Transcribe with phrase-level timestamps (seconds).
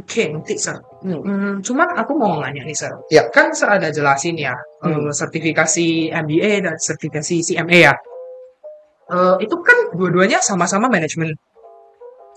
[0.00, 0.76] Oke, nanti sir.
[1.04, 1.20] Hmm.
[1.20, 2.92] Hmm, cuman aku mau nanya nih sir.
[3.12, 3.28] Ya.
[3.28, 5.08] Kan sir ada jelasin ya Hmm.
[5.08, 7.94] eh, sertifikasi MBA dan sertifikasi CMA ya.
[9.10, 11.36] Eh, itu kan dua-duanya sama-sama manajemen,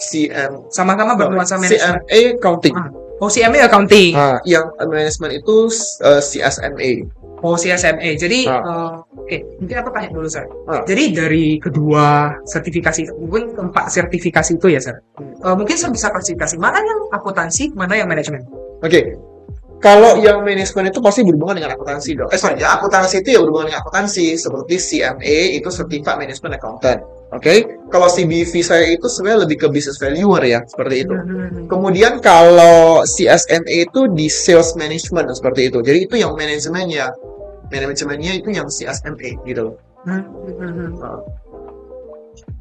[0.02, 2.02] CM sama-sama bernuansa manajemen.
[2.04, 2.76] CMA accounting.
[2.76, 2.90] Ah.
[3.24, 4.12] Oh, CMA accounting.
[4.12, 5.72] Nah, yang manajemen itu
[6.04, 7.08] uh, CSMA.
[7.40, 8.20] Oh, CSMA.
[8.20, 9.00] Jadi, Ah.
[9.32, 10.44] eh, oke, mungkin aku tanya dulu, Sir.
[10.68, 10.84] Ah.
[10.84, 15.00] Jadi dari kedua sertifikasi, mungkin keempat sertifikasi itu ya, Sir.
[15.16, 15.40] Hmm.
[15.40, 18.44] Eh, mungkin Sir bisa klasifikasi mana yang akuntansi, mana yang manajemen.
[18.84, 19.16] Oke.
[19.80, 22.32] Kalau yang manajemen itu pasti berhubungan dengan akuntansi dong.
[22.32, 24.40] Eh sorry, ya akuntansi itu ya berhubungan dengan akuntansi.
[24.40, 27.04] Seperti CMA itu Certified Management Accountant.
[27.34, 27.66] Oke.
[27.90, 31.14] Kalau CBV saya itu sebenarnya lebih ke business valuer ya, seperti itu.
[31.14, 31.66] Hmm.
[31.70, 35.82] Kemudian kalau CSMA itu di sales management seperti itu.
[35.82, 37.10] Jadi itu yang manajemennya.
[37.70, 39.76] Manajemennya itu yang CSMA gitu loh.
[40.06, 40.92] Hmm, hmm, hmm.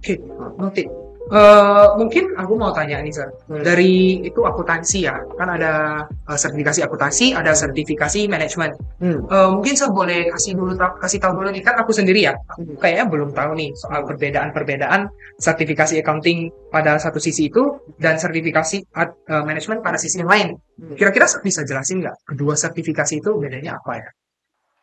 [0.02, 0.14] Oke,
[0.60, 1.01] nanti.
[1.32, 3.24] Eh, mungkin aku mau tanya nih, Sir.
[3.48, 3.64] Hmm.
[3.64, 8.76] Dari itu akuntansi ya, kan ada eh, sertifikasi akuntansi, ada sertifikasi manajemen.
[9.00, 9.24] Hmm.
[9.24, 12.36] Eh, mungkin saya boleh kasih dulu kasih tahu dulu nih kan aku sendiri ya.
[12.52, 12.76] Aku Hmm.
[12.76, 15.08] kayaknya belum tahu nih soal perbedaan-perbedaan
[15.40, 20.48] sertifikasi accounting pada satu sisi itu dan sertifikasi ad- eh, manajemen pada sisi yang lain.
[20.52, 21.00] Hmm.
[21.00, 24.08] Kira-kira bisa jelasin nggak kedua sertifikasi itu bedanya apa ya?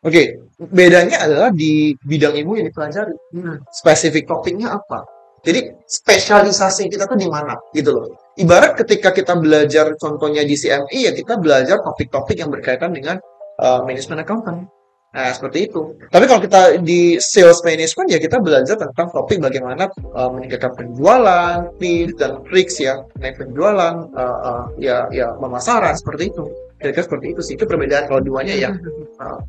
[0.01, 0.23] Oke,
[0.57, 3.13] bedanya adalah di bidang ilmu yang dipelajari.
[3.37, 3.61] Hmm.
[3.69, 5.05] spesifik topiknya apa.
[5.43, 8.05] Jadi spesialisasi kita tuh di mana gitu loh.
[8.39, 13.19] Ibarat ketika kita belajar contohnya di CME ya kita belajar topik-topik yang berkaitan dengan
[13.59, 14.67] uh, manajemen accountant.
[15.09, 15.97] Nah, seperti itu.
[16.13, 21.65] Tapi kalau kita di sales management ya kita belajar tentang topik bagaimana uh, meningkatkan penjualan,
[21.81, 26.45] tips dan tricks ya, naik penjualan, uh, uh, ya ya pemasaran seperti itu.
[26.77, 27.53] Kira-kira seperti itu sih.
[27.57, 28.69] Itu perbedaan kalau duanya ya.
[29.17, 29.41] Uh,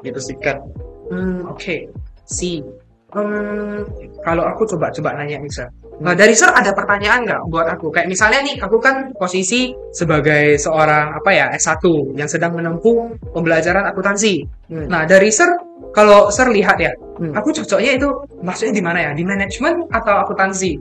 [0.00, 0.64] gitu sih kan.
[1.12, 1.92] Hmm, oke.
[2.24, 2.64] Si.
[3.16, 3.80] Hmm,
[4.20, 5.72] kalau aku coba-coba nanya Sir.
[6.04, 7.88] Nah, dari Sir ada pertanyaan nggak buat aku?
[7.88, 11.80] Kayak misalnya nih, aku kan posisi sebagai seorang apa ya S1
[12.12, 14.44] yang sedang menempuh pembelajaran akuntansi.
[14.68, 14.92] Hmm.
[14.92, 15.48] Nah, dari Sir,
[15.96, 17.32] kalau Sir lihat ya, Hmm.
[17.32, 18.08] aku cocoknya itu
[18.44, 19.10] maksudnya di mana ya?
[19.16, 20.76] Di manajemen atau akuntansi?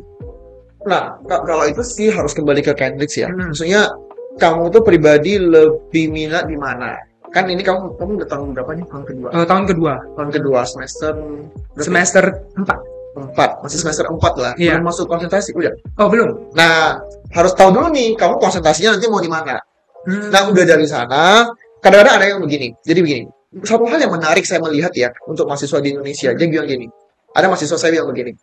[0.91, 3.31] Nah, ka- kalau itu sih harus kembali ke Kendricks ya.
[3.31, 3.55] Hmm.
[3.55, 3.87] Maksudnya
[4.35, 6.99] kamu tuh pribadi lebih minat di mana?
[7.35, 8.85] Kan ini kamu kamu udah tahun berapa nih?
[8.87, 9.27] Tahun kedua.
[9.35, 11.83] Eh, tahun kedua, Tahun kedua semester berapa?
[11.83, 12.23] semester
[12.55, 12.95] 4.
[13.15, 13.63] empat.
[13.63, 14.53] Masih semester empat lah.
[14.59, 14.75] Iya.
[14.75, 15.71] Belum masuk konsentrasi udah.
[15.99, 16.51] Oh, belum.
[16.51, 16.99] Nah,
[17.31, 19.55] harus tahu dulu nih kamu konsentrasinya nanti mau di mana.
[20.03, 20.31] Hmm.
[20.31, 21.47] Nah, udah dari sana,
[21.79, 22.75] kadang-kadang ada yang begini.
[22.83, 23.23] Jadi begini.
[23.63, 26.91] Satu hal yang menarik saya melihat ya untuk mahasiswa di Indonesia, dia bilang gini.
[27.31, 28.35] Ada mahasiswa saya bilang begini.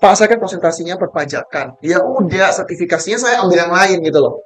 [0.00, 1.80] Pak, saya kan konsentrasinya perpajakan.
[1.80, 4.36] Ya udah, sertifikasinya saya ambil yang lain gitu loh.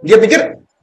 [0.00, 0.40] Dia pikir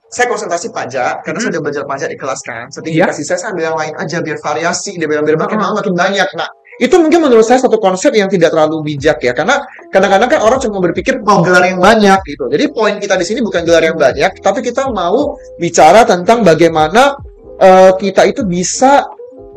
[0.10, 2.66] saya konsentrasi pajak karena saya udah belajar pajak di kelas kan.
[2.74, 5.64] Sertifikasi saya saya ambil yang lain aja biar variasi, dia biar biar makin Oh.
[5.70, 6.30] lama makin banyak.
[6.34, 6.50] Nah,
[6.82, 9.62] itu mungkin menurut saya satu konsep yang tidak terlalu bijak ya karena
[9.94, 12.50] kadang-kadang kan orang cuma berpikir mau gelar yang banyak gitu.
[12.50, 17.14] Jadi poin kita di sini bukan gelar yang banyak, tapi kita mau bicara tentang bagaimana
[17.62, 19.06] eh, kita itu bisa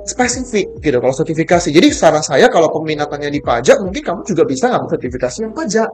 [0.03, 1.71] spesifik gitu kalau sertifikasi.
[1.71, 5.89] Jadi saran saya kalau peminatannya di pajak mungkin kamu juga bisa ngambil sertifikasi yang pajak.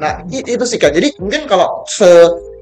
[0.00, 0.94] Nah, itu sih kan.
[0.94, 2.06] Jadi mungkin kalau se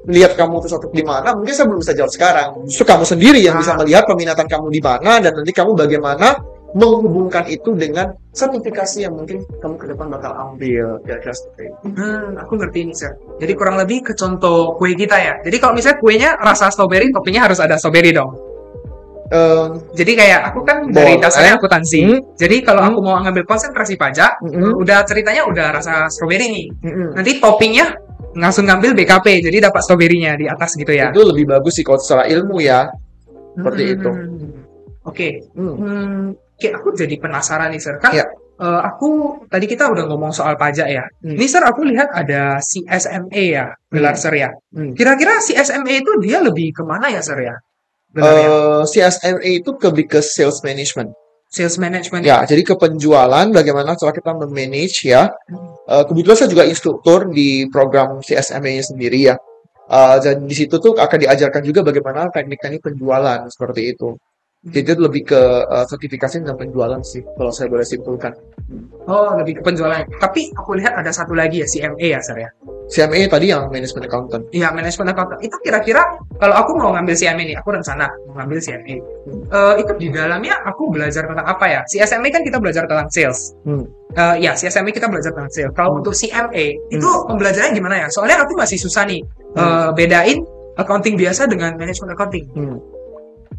[0.09, 2.49] lihat kamu tuh satu di mana, mungkin saya belum bisa jawab sekarang.
[2.65, 3.77] Justru kamu sendiri yang bisa Ah.
[3.77, 6.27] melihat peminatan kamu di mana dan nanti kamu bagaimana
[6.69, 11.77] menghubungkan itu dengan sertifikasi yang mungkin kamu ke depan bakal ambil kira-kira seperti itu.
[11.93, 13.11] Hmm, aku ngerti nih, Sir.
[13.37, 15.33] Jadi kurang lebih ke contoh kue kita ya.
[15.41, 18.37] Jadi kalau misalnya kuenya rasa strawberry, toppingnya harus ada strawberry dong.
[19.29, 21.21] Em, Jadi kayak aku kan dari Boleh.
[21.21, 22.01] dasarnya akuntansi.
[22.01, 22.19] Hmm.
[22.33, 22.89] Jadi kalau Hmm.
[22.93, 26.65] aku mau ngambil konsentrasi pajak, mm-mm, udah ceritanya udah rasa strawberry nih.
[26.81, 27.13] mm-mm.
[27.13, 27.93] Nanti toppingnya
[28.37, 31.09] langsung ngambil BKP, jadi dapat strawberry-nya di atas gitu ya.
[31.09, 32.89] Itu lebih bagus sih kalau secara ilmu ya.
[33.49, 33.93] seperti Hmm.
[33.97, 34.11] itu.
[35.03, 35.29] Oke.
[35.57, 35.75] Hmm.
[35.75, 36.21] Hmm,
[36.55, 37.99] aku jadi penasaran nih, Sir.
[37.99, 38.23] Kan Iya.
[38.59, 39.07] eh, aku
[39.47, 41.03] tadi kita udah ngomong soal pajak ya.
[41.19, 41.35] Hmm.
[41.35, 44.21] Nih, Sir, aku lihat ada CSMA ya, gelar Hmm.
[44.21, 44.49] Sir ya.
[44.71, 44.95] Hmm.
[44.95, 47.55] Kira-kira CSMA itu dia lebih ke mana ya, Sir ya?
[48.15, 48.47] Gelarnya?
[48.47, 51.11] Eh, CSMA itu lebih ke sales management.
[51.49, 52.23] Sales management.
[52.23, 55.33] Ya, jadi ke penjualan, bagaimana cara kita memanage ya.
[55.89, 59.35] Eh, kebetulan saya juga instruktur di program CSMA-nya sendiri ya.
[59.89, 64.13] Eh, dan di situ tuh akan diajarkan juga bagaimana teknik-teknik penjualan seperti itu.
[64.59, 68.35] Jadi itu lebih ke eh, sertifikasi dan penjualan sih, kalau saya boleh simpulkan.
[69.07, 70.03] Oh, lebih ke penjualan.
[70.19, 72.51] Tapi aku lihat ada satu lagi ya, CMA ya, Sir ya.
[72.91, 74.43] CMA tadi yang management accountant.
[74.51, 75.39] Iya, manajemen accountant.
[75.39, 76.03] Itu kira-kira
[76.43, 78.95] kalau aku mau ngambil CMA nih, aku rencana mau ngambil CMA.
[79.47, 81.81] Eh, itu di dalamnya aku belajar tentang apa ya?
[81.87, 83.55] CSMA kan kita belajar tentang sales.
[83.63, 83.87] Hmm.
[84.11, 85.71] Eh, ya, CSMA kita belajar tentang sales.
[85.71, 85.99] Kalau Hmm.
[86.03, 88.07] untuk CMA, itu pembelajarannya gimana ya?
[88.11, 89.23] Soalnya aku masih susah nih
[89.55, 89.63] Hmm.
[89.63, 90.37] eh, bedain
[90.75, 92.45] accounting biasa dengan manajemen accounting.
[92.53, 92.77] Hmm.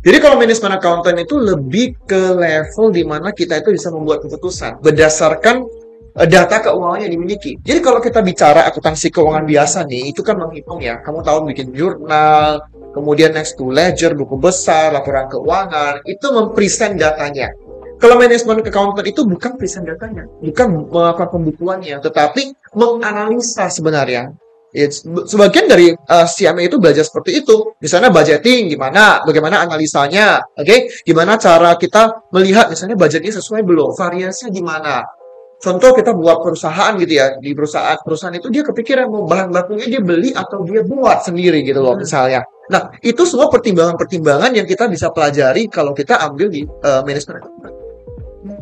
[0.01, 4.81] Jadi kalau manajemen accountant itu lebih ke level di mana kita itu bisa membuat keputusan
[4.81, 5.69] berdasarkan
[6.17, 7.61] eh, data keuangan yang dimiliki.
[7.61, 11.05] Jadi kalau kita bicara akuntansi keuangan biasa nih, itu kan menghitung ya.
[11.05, 12.65] Kamu tahu bikin jurnal,
[12.97, 17.53] kemudian next to ledger, buku besar, laporan keuangan, itu mempresent datanya.
[18.01, 24.33] Kalau manajemen accountant itu bukan present datanya, bukan melakukan pembukuannya, tetapi menganalisa sebenarnya.
[24.71, 27.75] It's, sebagian dari uh, CMA itu belajar seperti itu.
[27.83, 30.67] Misalnya budgeting, gimana, bagaimana analisanya, oke?
[30.67, 30.79] Okay?
[31.03, 34.95] Gimana cara kita melihat misalnya budgetnya sesuai belum, variasinya gimana.
[35.61, 39.93] Contoh kita buat perusahaan gitu ya, di perusahaan perusahaan itu dia kepikiran mau bahan bakunya
[39.93, 42.41] dia beli atau dia buat sendiri gitu loh misalnya.
[42.73, 47.45] Nah, itu semua pertimbangan-pertimbangan yang kita bisa pelajari kalau kita ambil di uh, manajemen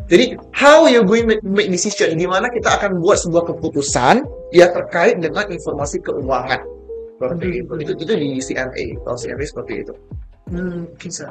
[0.09, 5.21] jadi how you going make, make decision gimana kita akan buat sebuah keputusan ya terkait
[5.21, 6.65] dengan informasi keuangan.
[7.19, 7.73] Seperti itu.
[7.83, 8.83] Itu, itu di CMA.
[9.05, 9.93] Kalau CMA seperti itu.
[10.49, 11.29] Hmm, bisa.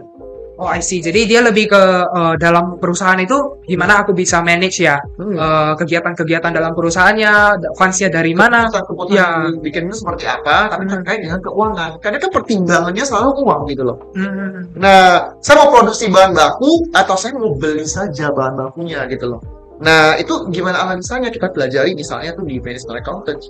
[0.59, 0.99] Oh, I see.
[0.99, 5.39] Jadi dia lebih ke uh, dalam perusahaan itu gimana aku bisa manage ya hmm.
[5.39, 8.67] uh, kegiatan-kegiatan dalam perusahaannya, fundsnya dari mana?
[8.67, 9.63] Keputusan ya.
[9.63, 10.93] bikinnya seperti apa, tapi hmm.
[10.99, 12.03] terkait dengan keuangan.
[12.03, 13.99] Karena kan pertimbangannya selalu uang gitu loh.
[14.19, 14.67] Hmm.
[14.75, 19.58] Nah, saya mau produksi bahan baku atau saya mau beli saja bahan bakunya gitu loh.
[19.79, 23.41] Nah, itu gimana analisanya kita pelajari misalnya tuh di management accountant.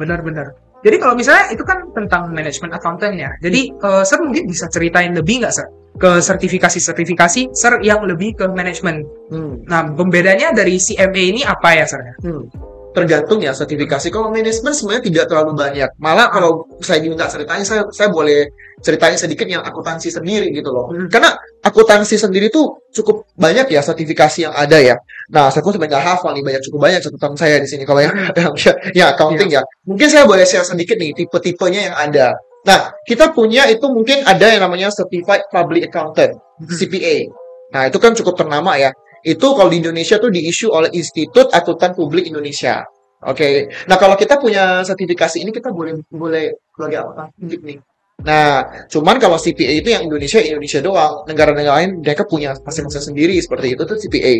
[0.00, 0.56] Benar-benar.
[0.84, 3.32] Jadi kalau misalnya itu kan tentang manajemen accountant ya.
[3.42, 8.44] Jadi uh, Sir mungkin bisa ceritain lebih nggak Sir ke sertifikasi-sertifikasi Sir yang lebih ke
[8.48, 9.04] manajemen.
[9.32, 9.64] Hmm.
[9.66, 12.00] Nah, pembedanya dari CMA ini apa ya Sir?
[12.24, 14.08] Hmm tergantung ya sertifikasi.
[14.08, 15.90] Kalau manajemen sebenarnya tidak terlalu banyak.
[16.00, 18.48] Malah kalau saya diminta ceritanya, saya saya boleh
[18.80, 20.88] ceritain sedikit yang akuntansi sendiri gitu loh.
[20.88, 21.12] Hmm.
[21.12, 24.96] Karena akuntansi sendiri tuh cukup banyak ya sertifikasi yang ada ya.
[25.28, 28.16] Nah, saya pun sebenarnya hafal nih banyak cukup banyak catatan saya di sini kalau yang
[28.96, 29.60] ya, accounting ya.
[29.60, 29.62] ya.
[29.84, 32.32] Mungkin saya boleh share sedikit nih tipe-tipenya yang ada.
[32.64, 36.32] Nah, kita punya itu mungkin ada yang namanya Certified Public Accountant,
[36.64, 36.72] hmm.
[36.72, 37.28] CPA.
[37.76, 38.88] Nah, itu kan cukup ternama ya
[39.26, 42.86] itu kalau di Indonesia tuh diisu oleh Institut Akuntan Publik Indonesia.
[43.26, 43.34] Oke.
[43.34, 43.54] Okay.
[43.90, 47.34] Nah, kalau kita punya sertifikasi ini kita boleh boleh sebagai apa?
[47.34, 47.78] publik nih.
[48.16, 51.26] Nah, cuman kalau CPA itu yang Indonesia Indonesia doang.
[51.28, 54.34] Negara-negara lain mereka punya masing-masing sendiri seperti itu tuh CPA.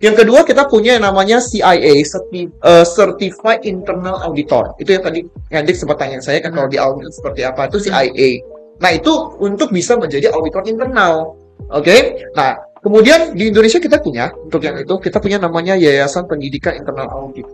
[0.00, 4.74] Yang kedua kita punya yang namanya CIA, eh, Certified Internal Auditor.
[4.80, 8.42] Itu yang tadi Hendrik sempat tanya saya kan kalau di audit seperti apa itu CIA.
[8.82, 11.38] Nah, itu untuk bisa menjadi auditor internal.
[11.70, 11.86] Oke.
[11.86, 12.00] Okay?
[12.34, 17.06] Nah, Kemudian di Indonesia kita punya untuk yang itu kita punya namanya Yayasan Pendidikan Internal
[17.14, 17.46] Audit.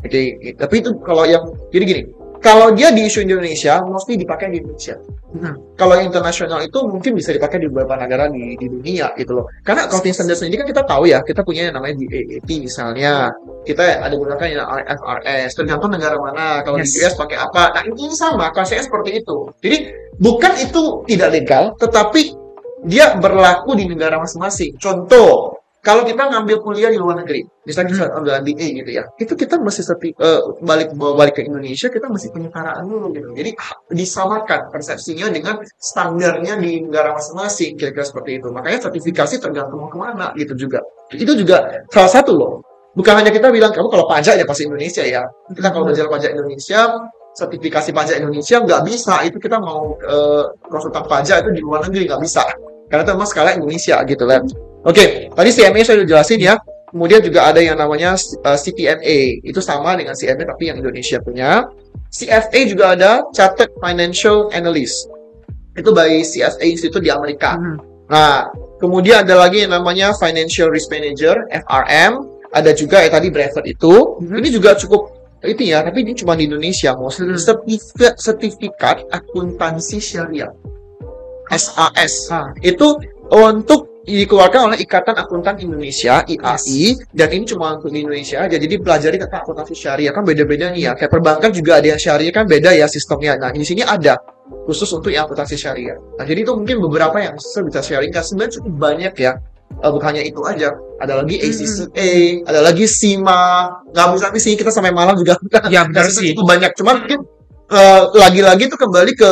[0.00, 2.02] Oke, tapi itu kalau yang jadi gini,
[2.40, 4.96] kalau dia di isu Indonesia, mesti dipakai di Indonesia.
[5.30, 5.76] Hmm.
[5.76, 9.46] Kalau internasional itu mungkin bisa dipakai di beberapa negara di, di dunia gitu loh.
[9.60, 13.28] Karena accounting standard sendiri kan kita tahu ya, kita punya yang namanya DAAP misalnya.
[13.60, 16.64] Kita ada gunakan yang IFRS, tergantung negara mana.
[16.64, 16.96] Kalau yes.
[16.96, 17.76] di US pakai apa.
[17.76, 19.36] Nah ini sama, konsepnya seperti itu.
[19.60, 19.76] Jadi
[20.16, 20.82] bukan itu
[21.12, 22.39] tidak legal, tetapi
[22.84, 24.76] dia berlaku di negara masing-masing.
[24.80, 29.32] Contoh, kalau kita ngambil kuliah di luar negeri, misalnya kita ambil MBA gitu ya, itu
[29.32, 33.32] kita mesti sepi, uh, balik balik ke Indonesia, kita mesti penyetaraan dulu gitu.
[33.32, 33.56] Jadi
[33.88, 38.52] disamakan persepsinya dengan standarnya di negara masing-masing, kira-kira seperti itu.
[38.52, 40.84] Makanya sertifikasi tergantung ke mana gitu juga.
[41.16, 42.52] Itu juga salah satu loh.
[42.92, 45.24] Bukan hanya kita bilang kamu kalau pajak ya pasti Indonesia ya.
[45.48, 46.92] Kita kalau belajar pajak Indonesia,
[47.32, 49.24] sertifikasi pajak Indonesia nggak bisa.
[49.24, 52.44] Itu kita mau uh, konsultan pajak itu di luar negeri nggak bisa
[52.90, 54.42] karena itu memang skala Indonesia gitu lah.
[54.82, 56.54] Oke, okay, tadi CMA saya udah jelasin ya.
[56.90, 61.70] Kemudian juga ada yang namanya uh, CPMA, itu sama dengan CMA tapi yang Indonesia punya.
[62.10, 65.06] CFA juga ada Chartered Financial Analyst.
[65.78, 67.54] Itu by CFA Institute di Amerika.
[67.54, 67.78] Hmm.
[68.10, 68.50] Nah,
[68.82, 72.26] kemudian ada lagi yang namanya Financial Risk Manager, FRM.
[72.50, 74.18] Ada juga ya tadi Brevet itu.
[74.18, 74.42] Hmm.
[74.42, 75.14] Ini juga cukup
[75.46, 76.98] itu ya, tapi ini cuma di Indonesia.
[76.98, 77.38] Mau hmm.
[77.38, 80.50] sertifikat, sertifikat akuntansi syariah.
[81.50, 82.30] SAS.
[82.30, 82.54] Ha.
[82.62, 82.98] Itu
[83.30, 86.98] untuk dikeluarkan oleh Ikatan Akuntan Indonesia IAI yes.
[87.14, 88.56] dan ini cuma untuk di Indonesia aja.
[88.56, 90.92] Jadi pelajari kata akuntansi syariah kan beda-beda nih ya.
[90.96, 93.36] Kayak perbankan juga ada yang syariah kan beda ya sistemnya.
[93.36, 94.16] Nah di sini ada
[94.66, 95.96] khusus untuk yang akuntansi syariah.
[96.16, 98.10] Nah jadi itu mungkin beberapa yang saya bisa sharing.
[98.10, 99.32] Kan sebenarnya cukup banyak ya.
[99.80, 100.74] Uh, bukan hanya itu aja.
[100.98, 102.50] Ada lagi ACCA hmm.
[102.50, 103.42] ada lagi SIMA.
[103.94, 105.38] Nggak bisa sih kita sampai malam juga.
[105.70, 106.34] Ya benar sih.
[106.34, 106.74] itu banyak.
[106.74, 107.20] Cuman mungkin
[107.70, 109.30] uh, lagi-lagi itu kembali ke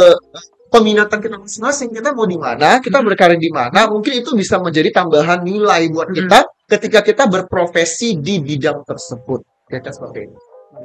[0.69, 3.07] peminatan kita masing-masing kita mau di mana kita hmm.
[3.09, 6.17] berkarir di mana mungkin itu bisa menjadi tambahan nilai buat hmm.
[6.17, 10.37] kita ketika kita berprofesi di bidang tersebut kita seperti ini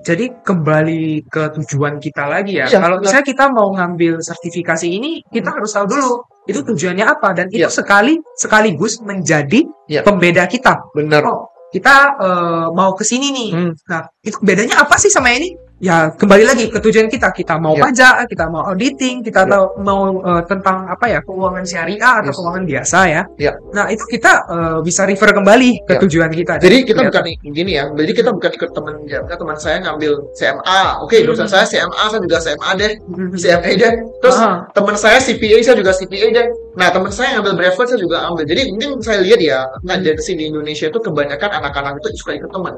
[0.02, 2.66] jadi kembali ke tujuan kita lagi ya.
[2.66, 6.14] ya Kalau misalnya kita mau ngambil sertifikasi ini, kita harus tahu dulu
[6.44, 7.72] itu tujuannya apa dan itu ya.
[7.72, 10.02] sekali sekaligus menjadi ya.
[10.02, 10.92] pembeda kita.
[10.92, 11.24] Benar.
[11.24, 13.50] Oh, kita uh, mau ke sini nih.
[13.54, 13.72] Hmm.
[13.88, 15.56] Nah, itu bedanya apa sih sama ini?
[15.82, 17.90] Ya kembali lagi ke tujuan kita kita mau Ya.
[17.90, 19.58] pajak kita mau auditing kita Ya.
[19.58, 22.38] tahu mau eh, tentang apa ya keuangan syariah atau Yes.
[22.38, 23.52] keuangan biasa ya Ya.
[23.74, 26.00] nah itu kita eh, bisa refer kembali ke Ya.
[26.06, 27.24] tujuan kita Jadi kita Kelihatan.
[27.36, 27.84] bukan gini ya.
[27.90, 29.20] Jadi kita bukan ikut teman ya.
[29.26, 30.82] teman saya ngambil CMA.
[31.02, 31.28] Oke, Hmm.
[31.34, 32.92] dosen saya CMA, saya juga CMA deh.
[33.10, 33.36] Mhm.
[33.36, 33.92] CMA deh.
[34.24, 34.64] Terus Ah.
[34.72, 36.48] teman saya CPA, saya juga CPA deh.
[36.80, 38.46] Nah, teman saya yang ambil brevet, saya juga ambil.
[38.46, 40.06] Jadi mungkin saya lihat ya, nah Hmm.
[40.06, 42.74] dari sini di Indonesia itu kebanyakan anak-anak itu suka ikut teman.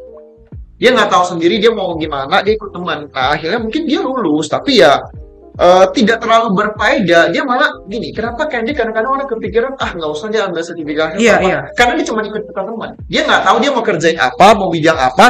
[0.76, 3.08] Dia nggak tahu sendiri dia mau gimana, dia ikut teman.
[3.08, 5.00] Nah, akhirnya mungkin dia lulus, tapi ya
[5.56, 7.32] eh, tidak terlalu berfaedah.
[7.32, 11.16] Dia malah gini, kenapa kan dia kadang-kadang orang kepikiran, ah nggak usah dia ambil sertifikasi.
[11.16, 11.60] Iya, apa-apa." iya.
[11.80, 12.92] Karena dia cuma ikut ikutan teman.
[13.08, 15.28] Dia nggak tahu dia mau kerjain apa, mau bidang apa.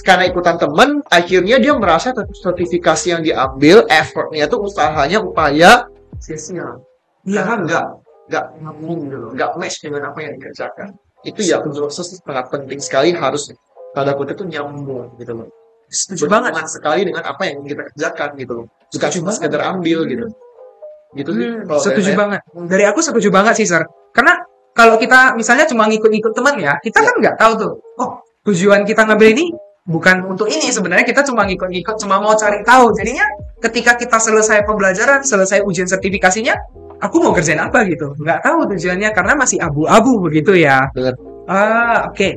[0.00, 5.84] Karena ikutan teman, akhirnya dia merasa sertifikasi yang diambil, effortnya itu usahanya, upaya
[6.16, 6.64] sia-sia
[7.26, 7.42] Iya.
[7.42, 7.86] karena nggak
[8.30, 10.88] nggak nyambung gitu nggak match dengan apa yang dikerjakan
[11.26, 13.50] itu ya menurut saya sangat penting sekali harus
[13.96, 15.48] tanda kutip itu nyambung gitu loh
[15.88, 20.26] setuju banget sekali dengan apa yang kita kerjakan gitu loh bukan cuma sekedar ambil gitu
[21.16, 22.18] gitu sih Hmm, kalau dari setuju saya.
[22.18, 22.40] banget.
[22.68, 23.80] Dari aku setuju banget sih, Sir.
[24.12, 24.36] Karena
[24.76, 27.08] kalau kita misalnya cuma ngikut-ngikut teman ya, kita Ya.
[27.08, 27.72] kan nggak tahu tuh.
[27.96, 29.48] Oh, tujuan kita ngambil ini
[29.88, 30.68] bukan untuk ini.
[30.68, 32.92] Sebenarnya kita cuma ngikut-ngikut, cuma mau cari tahu.
[32.92, 33.24] Jadinya
[33.64, 36.52] ketika kita selesai pembelajaran, selesai ujian sertifikasinya,
[37.00, 38.12] aku mau kerjain apa gitu.
[38.20, 40.84] Nggak tahu tujuannya karena masih abu-abu begitu ya.
[41.48, 42.36] Ah, oke.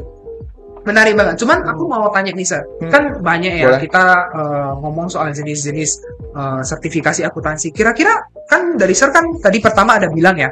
[0.87, 1.35] Menarik banget.
[1.39, 2.63] Cuman aku mau tanya nih, Sir.
[2.79, 2.91] Hmm.
[2.91, 3.81] Kan banyak ya Boleh.
[3.83, 5.91] kita eh, ngomong soal jenis-jenis
[6.35, 7.71] eh, sertifikasi akuntansi.
[7.71, 8.13] Kira-kira
[8.47, 10.49] kan dari Sir kan tadi pertama ada bilang ya,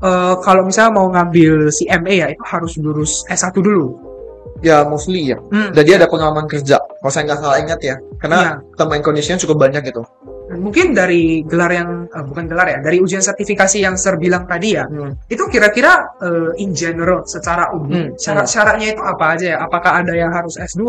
[0.00, 4.10] eh, kalau misalnya mau ngambil CMA ya itu harus lulus S1 dulu.
[4.60, 5.72] ya mostly ya Hmm.
[5.72, 8.76] dan dia ada pengalaman kerja kalau saya nggak salah ingat ya karena Iya.
[8.76, 10.04] term and cukup banyak gitu
[10.50, 14.74] Mungkin dari gelar yang eh, bukan gelar ya, dari ujian sertifikasi yang Sir bilang tadi
[14.74, 15.14] ya, Hmm.
[15.30, 18.18] itu kira-kira eh, in general secara umum Hmm.
[18.18, 19.58] syarat-syaratnya itu apa aja ya?
[19.62, 20.82] Apakah ada yang harus S2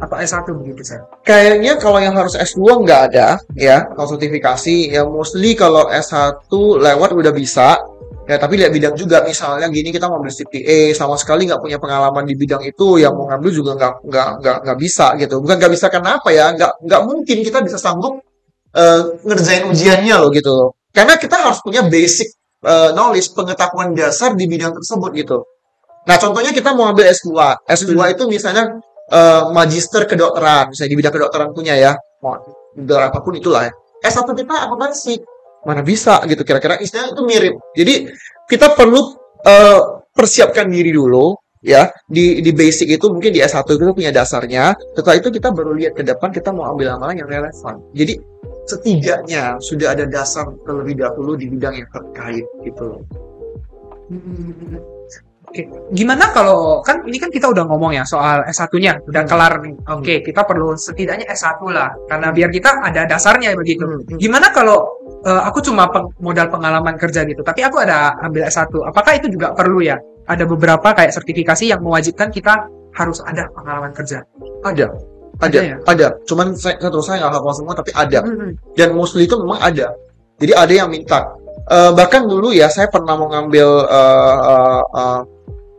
[0.00, 1.00] atau S1 begitu Sir?
[1.22, 6.48] Kayaknya kalau yang harus S2 nggak ada ya, kalau sertifikasi ya mostly kalau S1
[6.80, 7.76] lewat udah bisa.
[8.22, 9.26] Ya, tapi lihat bidang juga.
[9.26, 13.18] Misalnya gini kita mau ambil CPA sama sekali nggak punya pengalaman di bidang itu, yang
[13.18, 15.42] mau ngambil juga nggak nggak nggak nggak bisa gitu.
[15.42, 16.54] Bukan nggak bisa karena apa ya?
[16.54, 18.22] Nggak nggak mungkin kita bisa sanggup
[18.76, 20.68] eh, ngerjain ujiannya loh gitu loh.
[20.92, 22.28] Karena kita harus punya basic
[22.64, 25.38] eh, knowledge, pengetahuan dasar di bidang tersebut gitu.
[26.02, 27.30] Nah, contohnya kita mau ambil S2.
[27.70, 28.12] S2 Hmm.
[28.12, 28.64] itu misalnya
[29.12, 31.92] eh, magister kedokteran, misalnya di bidang kedokteran punya ya,
[32.24, 32.38] mau
[32.96, 33.72] apa pun itulah ya.
[34.02, 35.14] S1 kita akuntansi,
[35.62, 37.54] mana bisa gitu kira-kira istilahnya itu mirip.
[37.78, 37.94] Jadi
[38.50, 39.00] kita perlu
[39.46, 39.80] eh,
[40.12, 44.74] persiapkan diri dulu ya di di basic itu mungkin di S1 itu punya dasarnya.
[44.98, 47.78] Setelah itu kita baru lihat ke depan kita mau ambil amalan yang relevan.
[47.94, 48.18] Jadi
[48.66, 53.02] setidaknya sudah ada dasar terlebih dahulu di bidang yang terkait gitu loh.
[55.52, 59.74] Oke, gimana kalau kan ini kan kita udah ngomong ya soal S1-nya udah kelar nih.
[59.84, 63.84] Oke, kita perlu setidaknya S1 lah karena biar kita ada dasarnya begitu.
[63.84, 64.16] Hmm.
[64.16, 64.80] Gimana kalau
[65.28, 68.72] eh, aku cuma peng- modal pengalaman kerja gitu, tapi aku ada ambil S1.
[68.80, 70.00] Apakah itu juga perlu ya?
[70.30, 74.22] Ada beberapa kayak sertifikasi yang mewajibkan kita harus ada pengalaman kerja.
[74.62, 74.92] Ada,
[75.42, 75.76] ada, Ada ya?
[75.88, 76.06] ada.
[76.28, 78.22] Cuman saya terus saya nggak hafal semua tapi ada.
[78.22, 78.54] Hmm.
[78.78, 79.90] dan mostly itu memang ada.
[80.38, 81.26] Jadi ada yang minta.
[81.70, 85.20] Eh, bahkan dulu ya saya pernah mau ngambil eh, eh, eh,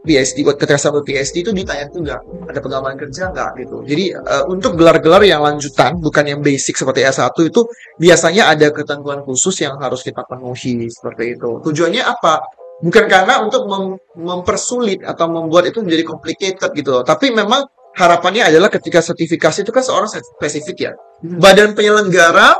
[0.04, 3.88] PhD, buat ketika saya PhD itu ditanya juga ada pengalaman kerja nggak gitu.
[3.88, 7.64] Jadi eh, untuk gelar-gelar yang lanjutan bukan yang basic seperti S1 itu
[8.00, 11.64] biasanya ada ketentuan khusus yang harus kita penuhi seperti itu.
[11.64, 12.44] Tujuannya apa?
[12.82, 17.04] Bukan karena untuk mem- mempersulit atau membuat itu menjadi complicated gitu loh.
[17.06, 20.92] Tapi memang harapannya adalah ketika sertifikasi itu kan seorang spesifik ya
[21.24, 22.58] badan penyelenggara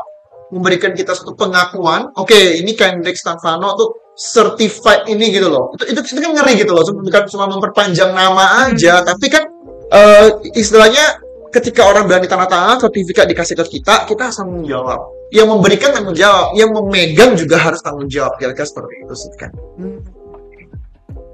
[0.54, 5.74] memberikan kita satu pengakuan, oke ini Kendrick Stanfano tuh certified ini gitu loh.
[5.74, 9.42] Itu, itu, itu kan ngeri gitu loh, bukan cuma memperpanjang nama aja, tapi kan
[9.90, 11.18] eh, istilahnya
[11.54, 15.00] ketika orang berani tanda tangan sertifikat dikasih ke kita, kita harus tanggung jawab.
[15.30, 18.34] Yang memberikan tanggung jawab, yang memegang juga harus tanggung jawab.
[18.42, 19.50] Kira-kira seperti itu sih kan.
[19.78, 20.02] Hmm.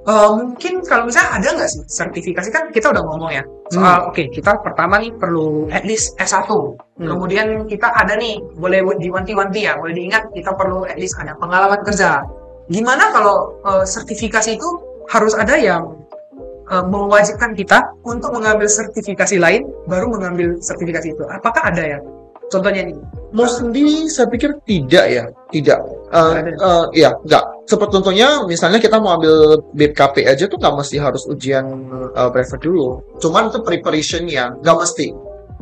[0.00, 4.32] Eh, mungkin kalau misalnya ada nggak sih sertifikasi kan kita udah ngomong ya soal oke
[4.32, 6.48] kita pertama nih perlu at least S1
[6.96, 11.84] kemudian kita ada nih boleh diwanti-wanti ya boleh diingat kita perlu at least ada pengalaman
[11.84, 12.24] kerja
[12.72, 14.68] gimana kalau eh, sertifikasi itu
[15.12, 15.94] harus ada yang
[16.70, 21.98] eh, mewajibkan kita untuk mengambil sertifikasi lain baru mengambil sertifikasi itu apakah ada ya
[22.50, 22.98] contohnya nih
[23.30, 25.24] Mostly saya pikir tidak ya,
[25.54, 25.78] tidak.
[26.10, 26.50] Eh, Nggak ada.
[26.50, 27.44] eh, ya, enggak.
[27.62, 31.62] Seperti contohnya, misalnya kita mau ambil BKP aja tuh nggak mesti harus ujian
[32.10, 32.98] eh, brevet dulu.
[33.22, 35.14] Cuman itu preparationnya, nggak mesti.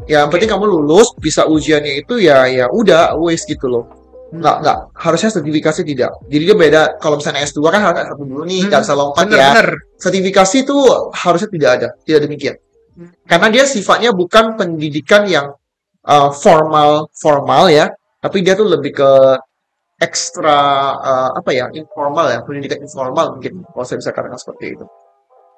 [0.08, 3.84] Ya, yang penting kamu lulus, bisa ujiannya itu ya, ya udah, wes gitu loh.
[4.28, 4.78] Nggak, nggak.
[4.92, 6.10] Harusnya sertifikasi tidak.
[6.28, 6.82] Jadi dia beda.
[7.00, 9.30] Kalau misalnya S2 kan harus S1 dulu nih, nggak bisa lompat ya.
[9.32, 10.76] bener-bener Sertifikasi itu
[11.16, 12.56] harusnya tidak ada, tidak demikian.
[12.94, 13.10] Hmm.
[13.24, 15.56] Karena dia sifatnya bukan pendidikan yang
[16.04, 17.88] uh, formal formal ya,
[18.20, 19.10] tapi dia tuh lebih ke
[19.98, 20.58] ekstra
[20.94, 24.86] uh, apa ya informal ya pendidikan informal mungkin kalau saya bisa katakan seperti itu.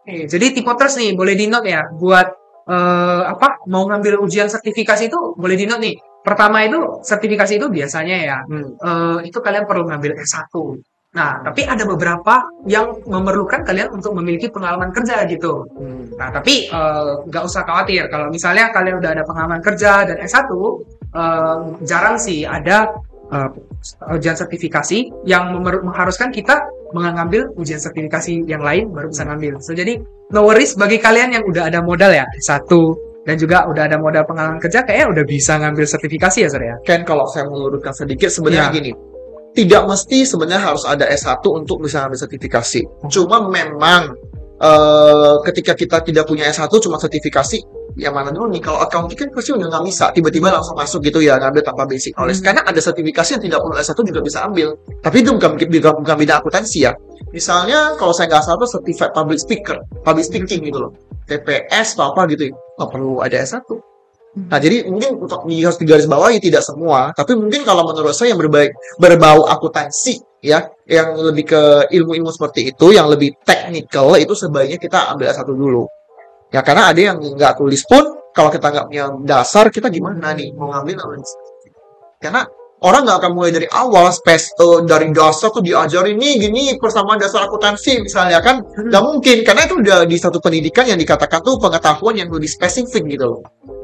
[0.01, 2.29] Oke, jadi tipe terus nih boleh di note ya buat
[2.65, 5.97] uh, apa mau ngambil ujian sertifikasi itu boleh di note nih.
[6.21, 8.69] Pertama itu sertifikasi itu biasanya ya hmm.
[8.81, 10.53] uh, itu kalian perlu ngambil S1.
[11.11, 15.67] Nah, tapi ada beberapa yang memerlukan kalian untuk memiliki pengalaman kerja gitu.
[15.75, 16.07] Hmm.
[16.15, 16.71] Nah, tapi
[17.27, 22.15] nggak uh, usah khawatir kalau misalnya kalian udah ada pengalaman kerja dan S1, uh, jarang
[22.15, 22.95] sih ada
[23.33, 23.51] uh,
[24.15, 26.63] ujian sertifikasi yang mengharuskan kita
[26.95, 29.59] mengambil ujian sertifikasi yang lain baru bisa ngambil.
[29.63, 29.99] So jadi
[30.31, 34.25] no worries bagi kalian yang udah ada modal ya satu dan juga udah ada modal
[34.25, 36.77] pengalaman kerja kayaknya udah bisa ngambil sertifikasi ya Sir ya.
[36.85, 38.77] Ken kalau saya meluruskan sedikit sebenarnya ya.
[38.77, 38.93] gini.
[39.51, 42.81] Tidak mesti sebenarnya harus ada S1 untuk bisa ngambil sertifikasi.
[43.11, 44.15] Cuma memang
[44.63, 47.59] uh, ketika kita tidak punya S1 cuma sertifikasi
[47.99, 51.19] yang mana dulu nih kalau accounting kan pasti udah nggak bisa tiba-tiba langsung masuk gitu
[51.19, 52.47] ya ngambil tanpa basic knowledge hmm.
[52.47, 54.69] karena ada sertifikasi yang tidak perlu S1 juga bisa ambil
[55.03, 56.93] tapi itu bukan bukan, bukan bidang akuntansi ya
[57.31, 60.93] misalnya kalau saya nggak salah certified public speaker public speaking gitu loh.
[61.31, 63.63] TPS atau apa gitu nggak perlu ada S1
[64.31, 68.39] Nah, jadi mungkin untuk harus digaris bawahi tidak semua, tapi mungkin kalau menurut saya yang
[68.39, 74.79] berbaik, berbau akuntansi ya, yang lebih ke ilmu-ilmu seperti itu, yang lebih teknikal itu sebaiknya
[74.79, 75.83] kita ambil S1 dulu.
[76.55, 80.55] Ya karena ada yang nggak tulis pun, kalau kita nggak punya dasar, kita gimana nih
[80.55, 81.27] mau ngambil
[82.23, 82.47] Karena
[82.81, 87.21] orang nggak akan mulai dari awal space uh, dari dasar tuh diajarin nih gini persamaan
[87.21, 91.61] dasar akuntansi misalnya kan nggak mungkin karena itu udah di satu pendidikan yang dikatakan tuh
[91.61, 93.41] pengetahuan yang lebih spesifik gitu loh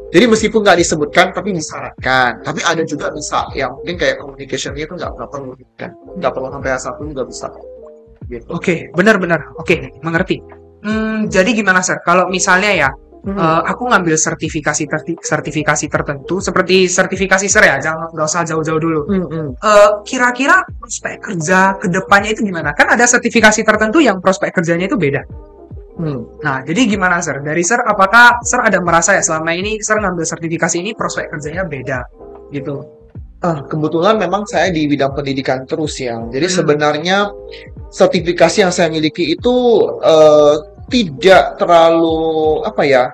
[0.06, 2.40] jadi meskipun nggak disebutkan, tapi disyaratkan.
[2.46, 6.48] Tapi ada juga bisa yang mungkin kayak communication itu nggak nggak perlu kan, nggak perlu
[6.54, 7.46] sampai A1 juga bisa.
[8.30, 8.46] Gitu.
[8.48, 9.50] Oke, okay, benar-benar.
[9.58, 10.38] Oke, okay, mengerti.
[10.86, 11.98] Hmm, jadi gimana sir?
[12.06, 12.88] Kalau misalnya ya,
[13.26, 13.36] hmm.
[13.36, 18.80] uh, aku ngambil sertifikasi ter sertifikasi tertentu, seperti sertifikasi sir ya, jangan nggak usah jauh-jauh
[18.80, 19.00] dulu.
[19.10, 19.48] Hmm, hmm.
[19.58, 22.70] Uh, kira-kira prospek kerja ke depannya itu gimana?
[22.72, 25.26] Kan ada sertifikasi tertentu yang prospek kerjanya itu beda.
[25.96, 26.28] Hmm.
[26.44, 27.40] Nah, jadi gimana Sir?
[27.40, 31.64] Dari Sir, apakah Sir ada merasa ya selama ini Sir ngambil sertifikasi ini prospek kerjanya
[31.64, 32.00] beda
[32.52, 32.84] gitu?
[33.44, 36.20] Ah, kebetulan memang saya di bidang pendidikan terus ya.
[36.32, 36.56] Jadi hmm.
[36.56, 37.18] sebenarnya
[37.88, 39.54] sertifikasi yang saya miliki itu
[40.04, 40.56] uh,
[40.92, 43.04] tidak terlalu apa ya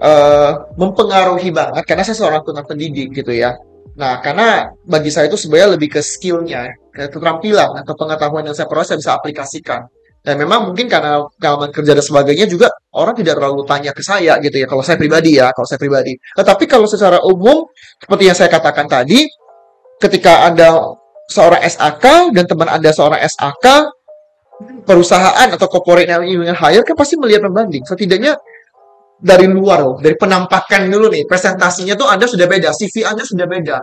[0.00, 3.56] uh, mempengaruhi banget karena saya seorang tunanetra pendidik gitu ya.
[3.96, 8.84] Nah, karena bagi saya itu sebenarnya lebih ke skillnya, keterampilan atau pengetahuan yang saya peroleh
[8.84, 9.88] saya bisa aplikasikan.
[10.20, 14.36] Dan memang mungkin karena pengalaman kerja dan sebagainya juga orang tidak terlalu tanya ke saya
[14.42, 14.66] gitu ya.
[14.66, 16.12] Kalau saya pribadi ya, kalau saya pribadi.
[16.18, 17.64] Tetapi kalau secara umum,
[18.02, 19.22] seperti yang saya katakan tadi,
[20.02, 20.76] ketika Anda
[21.30, 23.66] seorang SAK dan teman Anda seorang SAK,
[24.82, 27.84] perusahaan atau corporate yang ingin hire kan pasti melihat pembanding.
[27.84, 28.34] Setidaknya
[29.16, 33.48] dari luar loh, dari penampakan dulu nih, presentasinya tuh Anda sudah beda, CV Anda sudah
[33.48, 33.76] beda,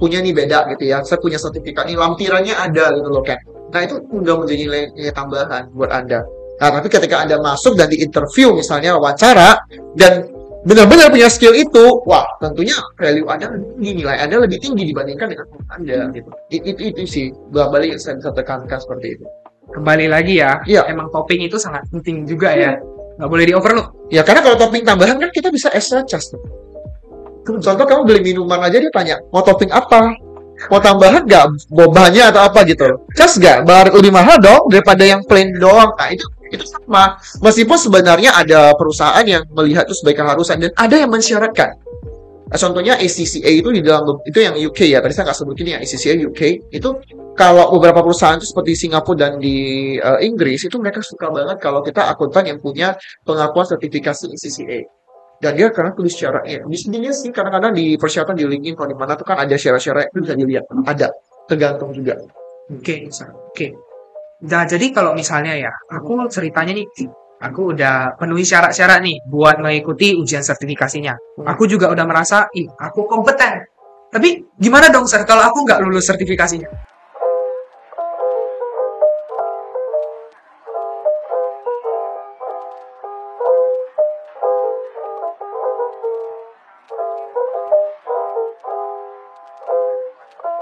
[0.00, 1.04] punya nih beda gitu ya.
[1.04, 3.36] Saya punya sertifikat ini, lampirannya ada gitu loh kan.
[3.72, 6.24] Nah itu udah menjadi nilai, nilai tambahan buat Anda.
[6.60, 9.60] Nah tapi ketika Anda masuk dan di interview misalnya wawancara
[9.96, 10.32] dan
[10.64, 15.46] benar-benar punya skill itu, wah tentunya value Anda tinggi, nilai Anda lebih tinggi dibandingkan dengan
[15.68, 16.30] Anda gitu.
[16.48, 19.26] Itu, itu, itu sih, balik yang saya bisa tekankan seperti itu.
[19.72, 20.84] Kembali lagi ya, ya.
[20.88, 22.76] emang topping itu sangat penting juga ya
[23.22, 26.36] nggak boleh di overlook ya karena kalau topping tambahan kan kita bisa extra charge
[27.42, 30.14] contoh kamu beli minuman aja dia tanya mau topping apa?
[30.70, 31.74] Mau tambahan nggak?
[31.74, 32.62] Bobanya atau apa?
[32.62, 32.86] Gitu.
[33.18, 33.66] Cas nggak?
[33.66, 35.90] Bar lebih mahal dong daripada yang plain doang.
[35.98, 36.22] Nah itu
[36.52, 37.16] itu sama.
[37.40, 41.80] Meskipun sebenarnya ada perusahaan yang melihat itu sebagai keharusan dan ada yang mensyaratkan
[42.52, 45.00] Nah, contohnya ACCA itu di dalam itu yang UK ya.
[45.00, 46.90] Tadi saya nggak sebutin yang ACCA UK itu
[47.32, 51.80] kalau beberapa perusahaan itu seperti Singapura dan di uh, Inggris itu mereka suka banget kalau
[51.80, 52.92] kita akuntan yang punya
[53.24, 54.84] pengakuan sertifikasi ACCA.
[55.40, 56.60] Dan dia karena tulis syaratnya.
[56.68, 60.12] Di sini sih kadang-kadang di persyaratan di LinkedIn kalau di mana tuh kan ada syarat-syarat
[60.12, 60.64] itu bisa dilihat.
[60.84, 61.08] Ada.
[61.48, 62.20] Tergantung juga.
[62.70, 63.32] Oke, okay, oke.
[63.56, 63.70] Okay.
[64.46, 66.86] Nah, jadi kalau misalnya ya, aku ceritanya nih
[67.42, 71.42] aku udah penuhi syarat-syarat nih buat mengikuti ujian sertifikasinya.
[71.42, 71.50] Hmm.
[71.50, 73.66] Aku juga udah merasa, ih, aku kompeten.
[74.12, 76.91] Tapi gimana dong, Sir, kalau aku nggak lulus sertifikasinya?